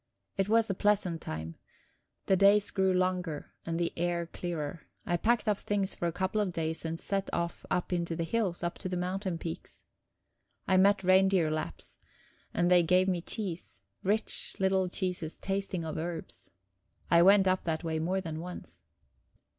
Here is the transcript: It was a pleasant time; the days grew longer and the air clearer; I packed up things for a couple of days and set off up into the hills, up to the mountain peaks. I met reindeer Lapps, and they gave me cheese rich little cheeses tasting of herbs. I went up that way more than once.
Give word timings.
It 0.35 0.49
was 0.49 0.67
a 0.67 0.73
pleasant 0.73 1.21
time; 1.21 1.57
the 2.25 2.35
days 2.35 2.71
grew 2.71 2.91
longer 2.91 3.53
and 3.67 3.79
the 3.79 3.93
air 3.95 4.25
clearer; 4.25 4.87
I 5.05 5.15
packed 5.15 5.47
up 5.47 5.59
things 5.59 5.93
for 5.93 6.07
a 6.07 6.11
couple 6.11 6.41
of 6.41 6.51
days 6.51 6.83
and 6.85 6.99
set 6.99 7.29
off 7.31 7.67
up 7.69 7.93
into 7.93 8.15
the 8.15 8.23
hills, 8.23 8.63
up 8.63 8.79
to 8.79 8.89
the 8.89 8.97
mountain 8.97 9.37
peaks. 9.37 9.83
I 10.67 10.75
met 10.77 11.03
reindeer 11.03 11.51
Lapps, 11.51 11.99
and 12.51 12.71
they 12.71 12.81
gave 12.81 13.07
me 13.07 13.21
cheese 13.21 13.83
rich 14.01 14.55
little 14.57 14.89
cheeses 14.89 15.37
tasting 15.37 15.85
of 15.85 15.99
herbs. 15.99 16.49
I 17.11 17.21
went 17.21 17.47
up 17.47 17.61
that 17.65 17.83
way 17.83 17.99
more 17.99 18.21
than 18.21 18.39
once. 18.39 18.79